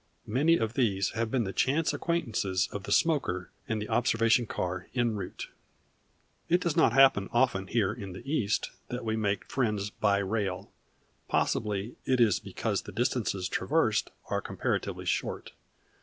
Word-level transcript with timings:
Many 0.25 0.57
of 0.57 0.73
these 0.73 1.11
have 1.11 1.29
been 1.29 1.43
the 1.43 1.53
chance 1.53 1.93
acquaintances 1.93 2.67
of 2.71 2.85
the 2.85 2.91
smoker 2.91 3.51
and 3.69 3.79
the 3.79 3.87
observation 3.87 4.47
car 4.47 4.87
en 4.95 5.13
route. 5.13 5.49
It 6.49 6.59
does 6.59 6.75
not 6.75 6.93
happen 6.93 7.29
often 7.31 7.67
here 7.67 7.93
in 7.93 8.13
the 8.13 8.27
East 8.27 8.71
that 8.87 9.05
we 9.05 9.15
make 9.15 9.45
friends 9.45 9.91
"by 9.91 10.17
rail." 10.17 10.71
Possibly 11.27 11.97
it 12.03 12.19
is 12.19 12.39
because 12.39 12.81
the 12.81 12.91
distances 12.91 13.47
traversed 13.47 14.09
are 14.27 14.41
comparatively 14.41 15.05
short. 15.05 15.51